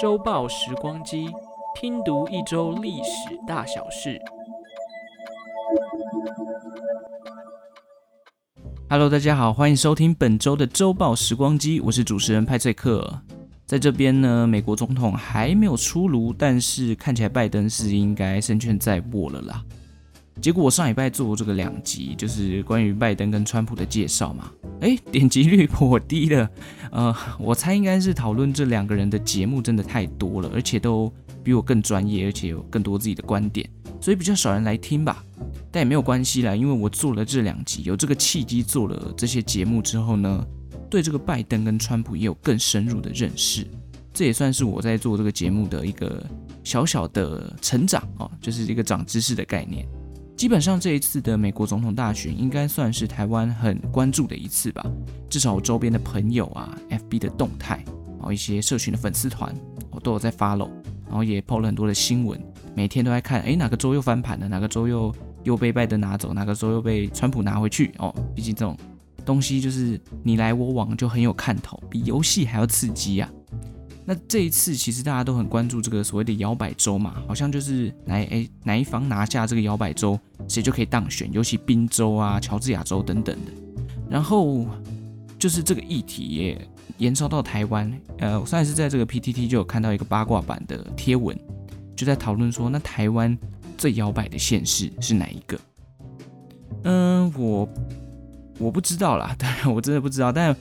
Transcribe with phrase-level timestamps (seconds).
[0.00, 1.28] 周报时光机，
[1.74, 4.20] 拼读一周历史大小事。
[8.88, 13.20] Hello，大家好，欢迎收听本周的周报时光机，我是主持人派翠克。
[13.64, 19.64] 在这边呢，美国总统还没有出炉，但是看起来拜登是应该胜券在握了啦。
[20.40, 24.50] 结果我上礼拜做这个两集，就是关于拜登跟川普的介绍嘛，
[24.80, 26.48] 诶，点击率颇低了。
[26.90, 33.68] 呃， 我猜应该是讨论这两个人的节目真的太多了，而且都比我更专业，而且有更多自己的观点，
[34.00, 35.24] 所以比较少人来听吧。
[35.72, 40.46] 但也没有关系啦，因为我做了这两集，有这个契机做了这些节目之后呢，
[40.90, 43.66] 对这个拜登跟川普也有更深入的认识。
[44.12, 46.24] 这也算是我在做这个节目的一个
[46.64, 49.86] 小小的成长哦，就是一个长知识的概念。
[50.36, 54.84] 基本上这一次的美国总统大选应该算是台湾很关注的一次吧，
[55.30, 57.82] 至少我周边的朋友啊，FB 的动态，
[58.18, 59.54] 然后一些社群的粉丝团，
[59.90, 60.68] 我都有在 follow，
[61.06, 62.38] 然后也 po 了很多的新闻，
[62.74, 68.76] 每天都在看，哎，哪个州又翻盘了，哪个州又又被拜登拿走，哪个州又被川普拿回去哦，毕竟这种
[69.24, 73.30] 东西就是你来我往，就很有看头，比游戏还要刺激啊。
[74.08, 80.18] 那这一次其实大家都很关注这个所谓的摇摆州嘛，好像就是哪诶哪一方拿下这个摇摆州，
[80.48, 83.52] 谁就可以当选，尤其宾州啊、乔治亚州等等的。
[84.08, 84.64] 然后
[85.38, 86.68] 就是这个议题也
[86.98, 91.36] 延烧到台湾，呃，我上一次在这个 PTT 就有看到一个八卦版的贴文，
[91.96, 93.36] 就在讨论说，那台湾
[93.76, 95.58] 最摇摆的县市是哪一个？
[96.84, 97.68] 嗯，我
[98.58, 100.54] 我不知道啦， 当然我真的不知道，但。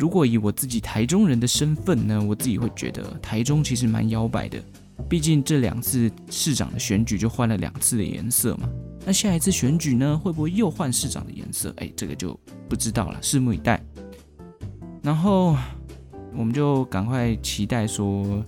[0.00, 4.60] 如果以我自己台中人的身份呢，我自己会觉得台中其实蛮摇摆的，
[5.08, 8.68] 毕竟这两次市长的选举就换了两次的颜色嘛。
[9.06, 11.72] 那下一次选举呢，会不会又换市长的颜色？
[11.76, 13.80] 哎，这个就不知道了，拭目以待。
[15.02, 15.56] 然后
[16.36, 18.44] 我们就赶快期待说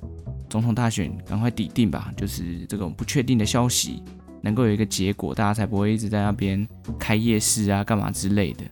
[0.51, 4.03] 总统大选赶快底定吧，就是这种不确定的消息
[4.43, 6.67] 能够有一个结果，大家才不会一直在那边
[6.99, 8.65] 开夜市啊，干嘛之类的。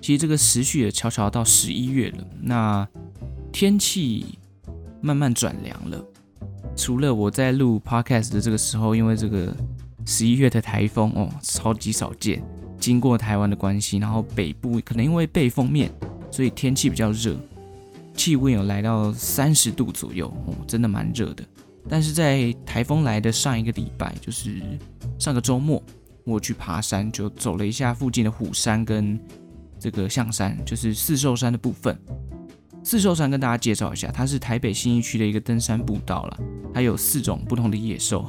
[0.00, 2.88] 其实这个时序也悄悄到十一月了，那
[3.52, 4.38] 天气
[5.00, 6.04] 慢慢转凉了。
[6.74, 9.54] 除了我在录 podcast 的这个时候，因为这个
[10.06, 12.42] 十一月的台风哦，超级少见，
[12.80, 15.92] 经过台湾的关系，然后北部可能因为背风面，
[16.30, 17.36] 所以天气比较热，
[18.14, 21.44] 气温有来到三十度左右哦，真的蛮热的。
[21.88, 24.62] 但是在台风来的上一个礼拜，就是
[25.18, 25.82] 上个周末，
[26.24, 29.18] 我去爬山，就走了一下附近的虎山跟。
[29.82, 31.98] 这个象山就是四兽山的部分。
[32.84, 36.38] 四兽山跟大家介绍一下，它是台北新义区的一个登山步道了，
[36.72, 38.24] 它有四种不同的野兽，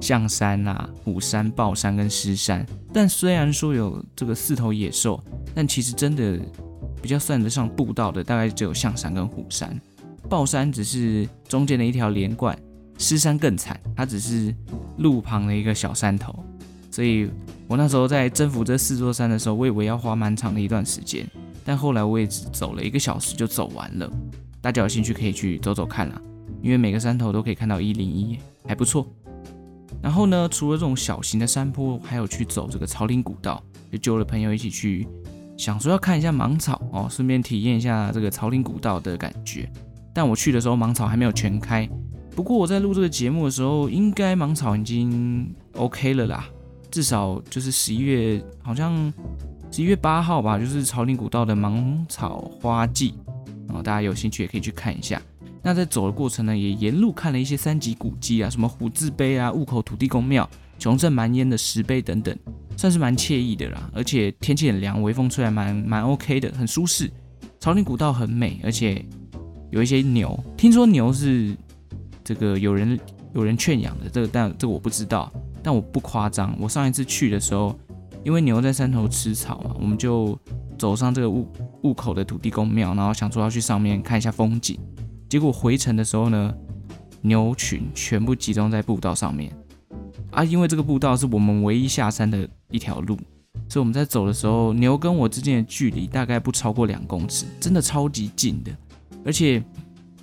[0.00, 2.64] 象山啊、虎山、豹山跟狮山。
[2.92, 5.20] 但虽然说有这个四头野兽，
[5.52, 6.38] 但其实真的
[7.02, 9.76] 比较算得上步道的，大概只有象山跟虎山。
[10.28, 12.56] 豹山只是中间的一条连贯，
[12.98, 14.54] 狮山更惨，它只是
[14.98, 16.34] 路旁的一个小山头。
[16.90, 17.30] 所以
[17.66, 21.26] 我那时候在征服这四座山的时候，我以为要花蛮长的一段时间，
[21.64, 24.10] 但后来我也只走了一个小时就走完了。
[24.60, 26.20] 大家有兴趣可以去走走看啦，
[26.60, 29.06] 因为每个山头都可以看到一零一，还不错。
[30.02, 35.06] 然后呢，除了这种小型的山坡，还有去走这个草岭古道，就揪了朋友一起去，
[35.56, 39.70] 想说要看一下芒草哦，顺便体验一下这个草岭古道的感觉。
[40.12, 41.88] 但我去的时候芒草还没有全开，
[42.38, 46.48] 不过我在录这个节目的时候，应该芒草已经 OK 了啦。
[46.88, 49.12] 至少就是十一月，好像
[49.72, 53.12] 十一月八号吧，就是草岭古道的芒草花季，
[53.66, 55.20] 然后大家有兴趣也可以去看一下。
[55.64, 62.38] 那在走的过程呢，也沿路看了一些三级古迹啊，什么虎字碑啊、雾口土地公庙、琼镇蛮烟的石碑等等，
[62.76, 63.90] 算是蛮惬意的啦。
[63.92, 67.10] 而且天气很凉，微风吹来蛮蛮 OK 的，很舒适。
[67.58, 69.04] 草岭古道很美，而且
[69.72, 71.56] 有一些牛，听说牛是
[72.28, 73.00] 这个有人
[73.32, 75.32] 有人圈养的，这个但这个我不知道。
[75.62, 77.74] 但我不夸张，我上一次去的时候，
[78.22, 80.38] 因为牛在山头吃草嘛，我们就
[80.78, 81.50] 走上这个雾
[81.84, 84.78] 雾口的土地公庙，然后想说要去上面看一下风景。
[85.26, 86.54] 结果回程的时候呢，
[87.22, 89.50] 牛群全部集中在步道上面
[90.30, 93.16] 啊，因为这个步道是我们唯一下山的一条路，
[93.70, 98.70] 所以我们在走的时候，牛跟我之间的距离大概不超过两公尺，真的超级近的。
[99.24, 99.62] 而且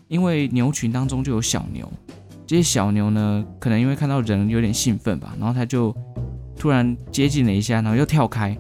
[0.08, 1.92] 因为牛群当中就有小牛。
[2.48, 5.96] 这些小牛呢，可能因为看到人有点兴奋吧，然后它就
[6.56, 8.56] 突然接近了一下，然后又跳开，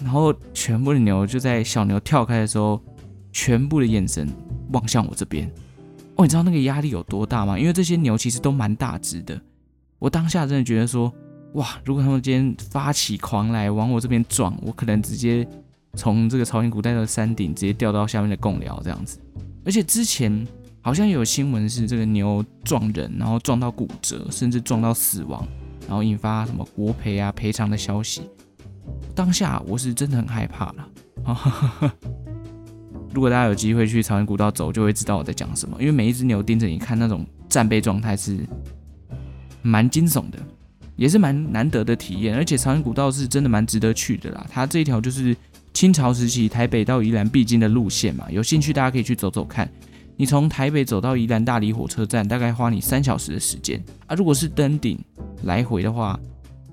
[0.00, 2.80] 然后全部的牛就在小牛跳开的时候，
[3.32, 4.28] 全部的眼神
[4.72, 5.50] 望向我这边。
[6.14, 7.58] 哦，你知道那个压力有多大吗？
[7.58, 9.38] 因为这些牛其实都蛮大只的。
[9.98, 11.12] 我当下真的觉得说，
[11.54, 15.46] 哇，如果他们今天发起狂来往我这边撞，我可能直接
[15.94, 19.18] 从这个朝鲜古代的山顶直接掉到下面的贡寮这样子。
[19.64, 20.46] 而且之前
[20.86, 25.44] 好像有新闻是这个牛撞人，然后撞到骨折，甚至撞到死亡，
[25.88, 28.22] 然后引发什么国赔啊赔偿的消息。
[29.12, 30.88] 当下我是真的很害怕了。
[33.12, 35.76] 如果大家有机会去朝鲜古道走，就会知道我在讲什么。
[35.80, 38.38] 因为每一只牛盯着你看，那种战备状态是
[39.62, 40.38] 蛮惊悚的，
[40.94, 42.36] 也是蛮难得的体验。
[42.36, 44.46] 而且朝鲜古道是真的蛮值得去的啦。
[44.48, 45.36] 它这一条就是
[45.74, 49.68] 清朝时期台北到宜兰必经的路线嘛，有兴趣大家可以去走走看。
[50.16, 54.14] 你从台北走到宜兰大里火车站，大概花你三小时的时间啊。
[54.16, 54.98] 如果是登顶
[55.42, 56.18] 来回的话，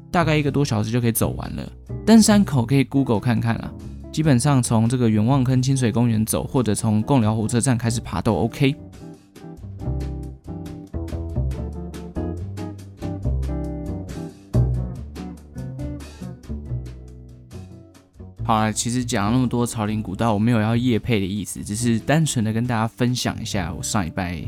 [0.09, 1.69] 大概一个多小时就可以走完了。
[2.05, 3.71] 登山口可以 Google 看看啊。
[4.13, 8.75] 基本上从这个远望坑清水公园走，或者从贡寮火车站开始爬都 OK。
[18.45, 24.41] 好了，其实讲了那么多草林古道，我没有要业配的意思，只是单纯的跟大家分享一下我上礼拜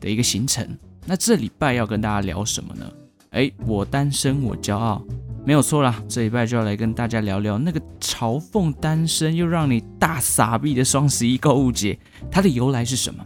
[0.00, 0.68] 的一个行程。
[1.06, 2.84] 那这礼拜要跟大家聊什么呢？
[3.30, 5.00] 哎，我单身我骄傲。
[5.44, 11.98] 没有错啦，这礼拜就要来跟大家聊聊那个嘲讽单身又让你大傻逼的双十一购物节，
[12.30, 13.24] 它的由来是什么？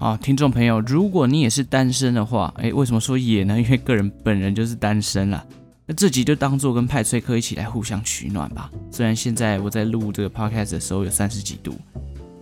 [0.00, 3.60] 啊，听众朋友，如果你也是单身的话，诶，为什么说也呢？
[3.60, 5.44] 因为个人本人就是单身啦。
[5.84, 8.70] 那这集就当做跟派崔克一起来互相取暖吧。
[8.90, 11.74] 虽然现在我在录这个 podcast 的时候有三十几度，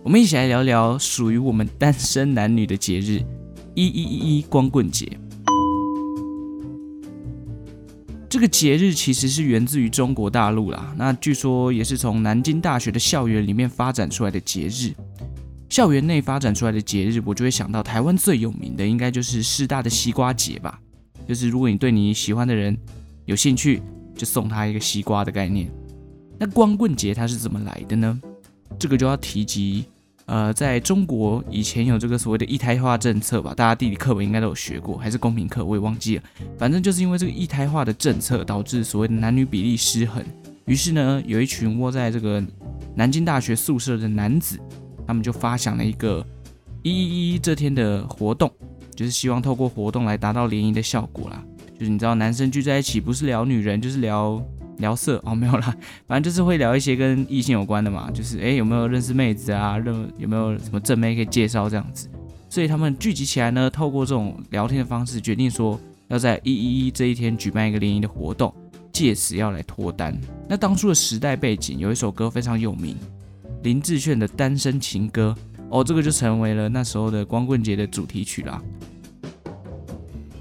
[0.03, 3.19] 我们一起来聊聊属于我们单身男女的节日——
[3.73, 5.17] 一一一一光棍节。
[8.29, 14.93] 这个节日其实是源自于中国大陆啦，那据说也是从南京大学的校园里面发展出来的节日。
[15.67, 20.79] 校园内发展出来的节日，我就会想到台湾最有名的应该就是师大的西瓜节吧。
[21.27, 22.77] 就是如果你对你喜欢的人
[23.25, 23.81] 有兴趣，
[24.15, 25.69] 就送他一个西瓜的概念。
[26.39, 28.19] 那光棍节它是怎么来的呢？
[28.79, 29.85] 这个就要提及。
[30.27, 36.23] 呃，在中国以前有这个所谓的一胎化政策吧，大家地理课本应该都有学过，还是公民课我也忘记了。
[36.57, 40.23] 反正就是因为这个一胎化的政策，导致所谓的男女比例失衡。
[40.65, 42.41] 于是呢，有一群窝在这个
[42.95, 44.57] 南京大学宿舍的男子，
[45.05, 46.25] 他们就发想了一个
[46.81, 48.49] 一一一这天的活动，
[48.95, 51.43] 就是希望透过活动来达到联谊的效果啦。
[51.81, 54.39] 就是你知道，男生聚在一起不是聊女人，就是聊。
[54.77, 55.75] 聊色哦，没有啦，
[56.07, 62.09] 反正就是会聊一些跟异性有关的嘛，就是诶，有没有认识妹子啊，认有没有什么正妹可以介绍这样子，
[62.49, 68.51] 所以他们聚集起来呢，透过这种聊天的方式，决定说要在一一一这一天举办一个联谊的活动，
[68.91, 70.19] 借此要来脱单。
[70.49, 72.97] 那当初的时代背景，有一首歌非常有名，
[73.61, 75.35] 林志炫的《单身情歌》
[75.69, 78.59] 哦，这个就成为了那时候的光棍节的主题曲啦。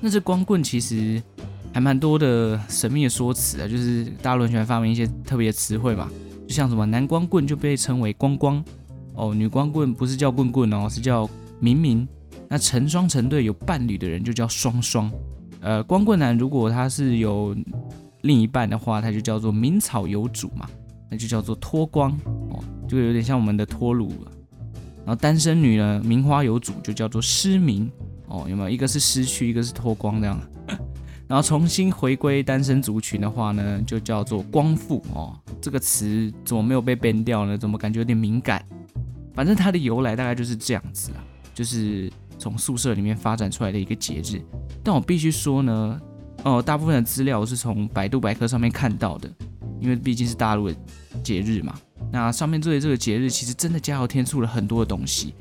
[0.00, 1.22] 那这光棍其实。
[1.72, 6.10] 还蛮多的神秘的说辞啊，就是大陆人喜欢发明一些特别的词汇嘛，
[6.48, 8.60] 就像什么男光棍就被称为光光
[9.14, 11.30] 哦，女光棍不是叫棍棍哦，是叫
[11.60, 12.08] 明明。
[12.48, 15.08] 那成双成对有伴侣的人就叫双双。
[15.60, 17.54] 呃，光棍男如果他是有
[18.22, 20.68] 另一半的话，他就叫做名草有主嘛，
[21.08, 22.10] 那就叫做脱光
[22.50, 22.58] 哦，
[22.88, 24.08] 就有点像我们的脱鲁。
[25.06, 27.88] 然后单身女呢，名花有主就叫做失明
[28.30, 28.70] 哦，有没有？
[28.70, 30.40] 一个是失去，一个是脱光这样。
[31.28, 35.38] 然后重新回归单身族群的话呢，就叫做光复哦。
[35.60, 37.56] 这个词怎么没有被 ban 掉呢？
[37.56, 38.64] 怎么感觉有点敏感？
[39.32, 41.22] 反正它的由来大概就是这样子啊，
[41.54, 44.42] 就是从宿舍里面发展出来的一个节日。
[44.82, 46.00] 但我必须说呢，
[46.42, 49.30] 哦，大部分的资料我是从百度百科上面看到的，
[49.78, 50.76] 因为毕竟是大陆的
[51.22, 51.78] 节日嘛。
[52.10, 55.32] 那上面对这个节日其实真的加油添醋了很多的东西。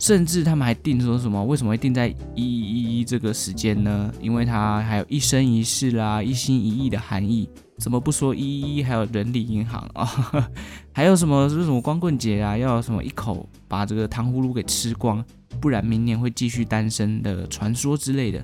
[0.00, 1.44] 甚至他们还定说什么？
[1.44, 4.10] 为什么会定在一一一这个时间呢？
[4.18, 7.48] 因为它还有一生一世啦、一心一意的含义。
[7.76, 10.08] 怎么不说一一一还有人力银行啊？
[10.92, 11.48] 还有什么？
[11.50, 12.56] 是什么光棍节啊？
[12.56, 15.22] 要什么一口把这个糖葫芦给吃光，
[15.60, 18.42] 不然明年会继续单身的传说之类的。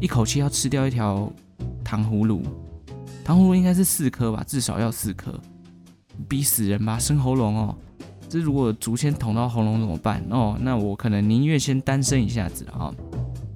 [0.00, 1.30] 一口气要吃掉一条
[1.84, 2.42] 糖葫芦，
[3.22, 4.42] 糖葫芦应该是四颗吧？
[4.46, 5.38] 至少要四颗，
[6.26, 6.98] 逼死人吧？
[6.98, 7.78] 生喉咙哦。
[8.28, 10.22] 这如果竹签捅到喉咙怎么办？
[10.30, 12.92] 哦，那我可能宁愿先单身一下子啊。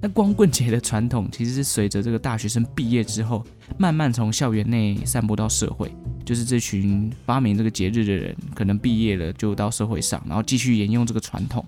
[0.03, 3.45] 那光棍节的传统其实是随着这个大学生毕业之后，
[3.77, 5.93] 慢慢从校园内散播到社会。
[6.25, 11.63] 就是这群发明这个节日的人，可能毕业了就到社会上，然后继续沿用这个传统。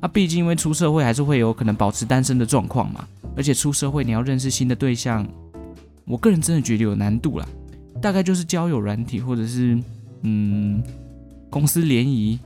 [0.00, 3.06] 啊，毕竟因为出社会还是会有可能保持单身的状况嘛。
[3.36, 5.26] 而且出社会你要认识新的对象，
[6.06, 7.46] 我个人真的觉得有难度啦。
[8.00, 9.78] 大概就是交友软体，或者是
[10.22, 10.82] 嗯。
[11.50, 12.38] 公司联谊、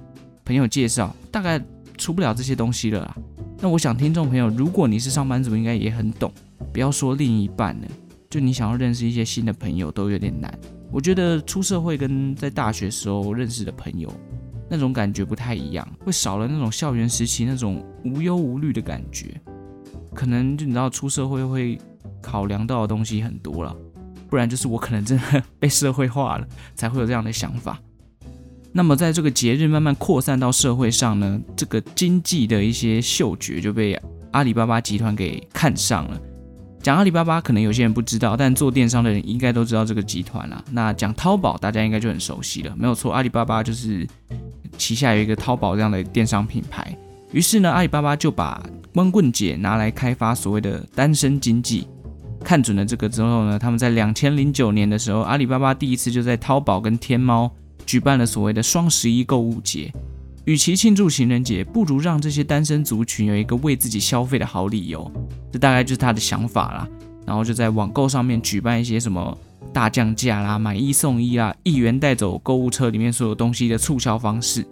[0.44, 1.60] 朋友介绍，大概
[1.96, 3.16] 出不了这些东西了啦。
[3.60, 6.32] 那我想，听众朋友，如果你是上班族，应该也很懂。
[6.72, 7.88] 不要说另一半了，
[8.28, 10.52] 就你想要认识一些新的朋友都有点难。
[10.90, 14.12] 我觉得出社会跟在大学时候认识的朋友
[14.68, 19.40] 那种感觉不太一样，会少了那种校园时期那种无忧无虑的感觉。
[20.14, 21.78] 可能就你知道出社会会
[22.22, 23.76] 考量到的东西很多了，
[24.28, 27.80] 不然就是我可能真的 被社会化了，才会有这样的想法。
[28.72, 34.00] 那么在这个节日慢慢扩散到社会上呢，这个经济的一些嗅觉就被
[34.30, 36.20] 阿里巴巴集团给看上了。
[36.82, 40.64] 讲阿里巴巴，可能有些人不知道，但做电商的人应该都知道这个集团啦。
[40.70, 44.06] 那讲淘宝，大家应该就很熟悉了，没有错，阿里巴巴就是
[44.78, 46.96] 旗下有一个淘宝这样的电商品牌。
[47.32, 48.62] 于是呢，阿里巴巴就把
[48.94, 51.86] 光棍节拿来开发所谓的单身经济。
[52.42, 57.50] 看准了这个之后呢，他们在两千零九年的时候，阿里巴巴第一次就在淘宝跟天猫
[57.90, 59.92] 举办了所谓的双十一购物节。
[60.44, 65.10] 与其庆祝情人节，不如让这些单身族群有一个为自己消费的好理由。
[65.50, 66.88] 这大概就是他的想法啦。
[67.26, 69.36] 然后就在网购上面举办一些什么
[69.72, 74.64] 大降价啦、买一送一啦、一元带走购物车里面所有东西的促销方式。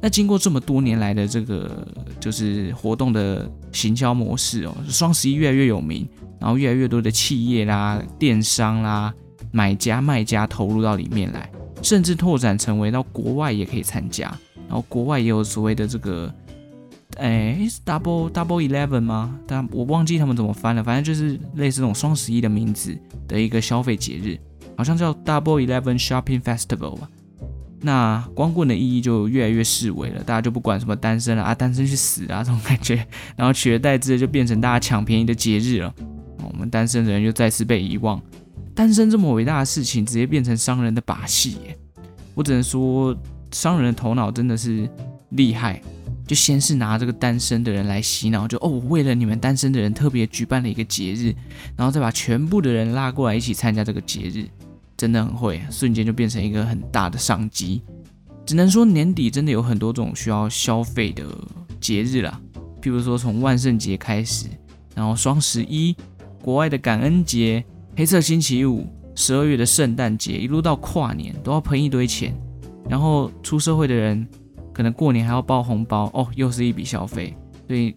[0.00, 1.86] 那经过这么多年来的这个
[2.18, 6.08] 就是活动的行销模式哦，双十一越来越有名，
[6.40, 9.12] 然后越来越多的企业啦、电商啦、
[9.50, 11.51] 买家卖家投入到里面来，
[11.82, 14.26] 甚至拓展成为到国外也可以参加。
[14.68, 16.32] 然后国外也有所谓的这个，
[17.16, 19.38] 哎，是 Double Double Eleven 吗？
[19.46, 22.96] 但我忘记他们怎么翻了，反正就是类似这种双十一的名字
[23.28, 24.38] 的一个消费节日，
[24.76, 27.10] 好像叫 Double Eleven Shopping Festival 吧。
[27.84, 33.04] 那光棍的意义就越来越式微了，大家就不管什么单身了啊，单身去死啊这种感觉，
[33.36, 35.92] 然后取而代之的就变成大家抢便宜的节日了。
[36.44, 38.22] 我们单身的人就再次被遗忘，
[38.74, 41.78] 单身这么伟大的事情直接变成商人的把戏耶，
[42.34, 43.16] 我只能说。
[43.54, 44.88] 商人的头脑真的是
[45.32, 45.78] 厉害，
[46.26, 51.34] 就先是拿这个单身的人来洗脑，就哦，为了你们单身的人特别举办了一个节日，
[51.76, 54.48] 然后再把全部的人拉过来一起参加这个节日，
[54.96, 57.82] 真的很会，瞬间就变成一个很大的商机。
[58.46, 61.22] 只能说年底真的有很多种需要消费的
[61.78, 62.40] 节日啦，
[62.80, 64.46] 譬如说从万圣节开始，
[64.94, 65.94] 然后双十一、
[66.40, 67.62] 国外的感恩节、
[67.94, 72.34] 黑色星期五、十二月的圣诞节，一路到跨年都要喷一堆钱。
[72.88, 74.26] 然后出社会的人，
[74.72, 77.94] 可能过年还要包红包哦，又是一笔消费，所以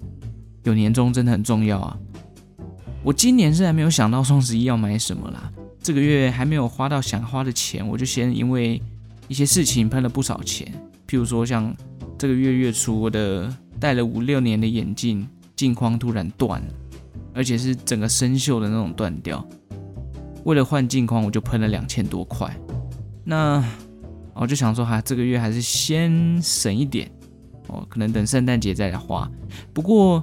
[0.63, 1.97] 有年终真的很重要啊。
[3.03, 8.81] 我今年是还没有想到双十一要买什么啦，这个月还没有花到想花的钱，我就先因为
[9.27, 10.67] 一些事情喷了不少钱，
[11.07, 11.75] 譬如说像
[12.17, 16.67] 这个月月初，我的戴了五六年的眼镜镜框突然断了，
[17.33, 19.45] 而且是整个生锈的那种断掉，
[20.45, 22.51] 为了换镜框我就喷了两千多块，
[23.23, 23.63] 那。
[24.37, 26.11] 我就想说哈，这个月还是先
[26.41, 27.09] 省一点
[27.67, 29.31] 哦，可能等圣诞节再来花。
[29.73, 30.21] 不过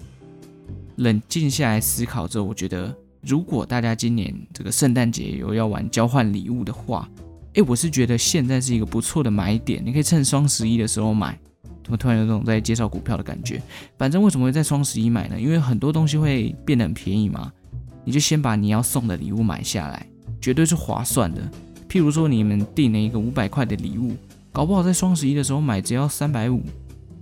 [0.96, 7.08] 冷静下来思考之后，我觉得如果大家今年这个圣诞节有要玩交换礼物的话，
[7.54, 11.38] 诶，我是觉得现在是一个不错的买点，你可以趁双十一的时候买。
[11.82, 13.62] 怎么突然有种在介绍股票的感觉？
[13.96, 15.40] 反正为什么会在双十一买呢？
[15.40, 17.50] 因为很多东西会变得很便宜嘛，
[18.04, 20.06] 你就先把你要送的礼物买下来，
[20.42, 21.40] 绝对是划算的。
[21.88, 24.16] 譬如说，你们订了一个五百块的礼物，
[24.50, 26.60] 搞不好在双十一的时候买只要三百五，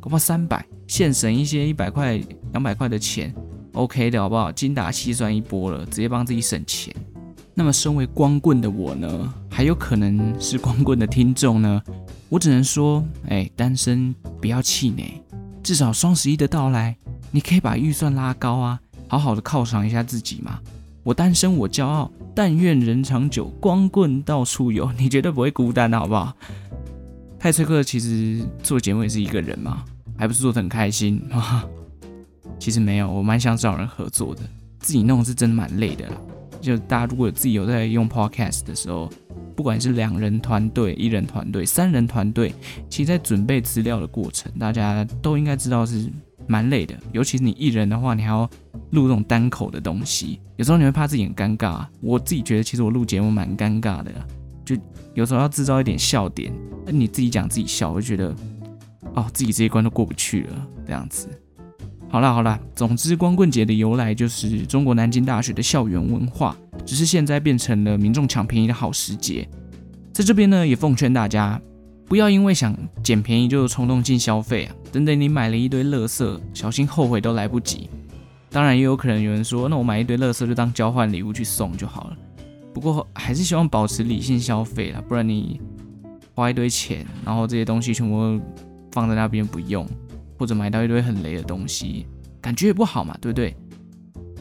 [0.00, 2.18] 搞不好三百，现省一些一百块、
[2.52, 3.34] 两百块的钱
[3.74, 4.50] ，OK 的好不好？
[4.50, 6.94] 精打细算一波了，直接帮自己省钱。
[7.52, 11.82] 那么，身为光棍的我呢，还有可能是光棍的听众呢，
[12.28, 15.20] 我只能说，哎，单身不要气馁，
[15.62, 16.96] 至少双十一的到来，
[17.30, 20.60] 你可以把预算拉高啊，好好的犒赏一下自己嘛。
[21.02, 26.34] 我单身我骄傲，但愿人长久，光棍到处有，你绝对不会孤单的，好不好？
[27.38, 29.84] 泰崔克其实做节目也是一个人嘛，
[30.16, 31.64] 还不是做的很开心啊？
[32.58, 34.42] 其实没有，我蛮想找人合作的，
[34.78, 36.04] 自己弄是真的蛮累的。
[36.60, 39.10] 就大家如果自己有在用 Podcast 的时候，
[39.56, 42.54] 不管是两人团队、一人团队、三人团队，
[42.88, 46.10] 其实在准备资料的过程，大家都应该知道是。
[46.50, 48.40] 蛮累的，尤其是你艺人的话，你还要
[48.90, 51.86] 录这种单口的东西，有时候你会怕自己很尴尬。
[52.00, 54.10] 我自己觉得，其实我录节目蛮尴尬的，
[54.64, 54.76] 就
[55.14, 56.52] 有时候要制造一点笑点，
[56.84, 58.34] 那你自己讲自己笑，我就觉得
[59.14, 61.28] 哦，自己这一关都过不去了，这样子。
[62.08, 69.48] 好啦好啦，总之光棍节的由来就是中国南京大学的校园文化，只是现在变成了民众抢便宜的好时节。
[70.12, 71.62] 在这边呢，也奉劝大家。
[72.10, 74.74] 不要因为想捡便宜就冲动性消费啊！
[74.90, 77.88] 等等，你买了一堆垃圾，小心后悔都来不及。
[78.50, 82.16] 当然，也有可能有人说，那我买一堆垃圾就当交换礼物去送就好了。
[82.74, 85.60] 不过，还是希望保持理性消费啦，不然你
[86.34, 88.40] 花一堆钱，然后这些东西全部
[88.90, 89.86] 放在那边不用，
[90.36, 92.08] 或者买到一堆很雷的东西，
[92.40, 93.54] 感觉也不好嘛，对不对？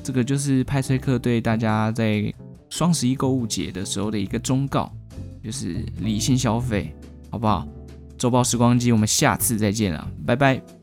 [0.01, 2.33] 这个就是派崔克对大家在
[2.67, 4.91] 双十一购物节的时候的一个忠告。
[5.41, 6.93] 就是理性消费，
[7.29, 7.67] 好不好？
[8.17, 10.78] 周报时光机，我们下次再见了，拜拜。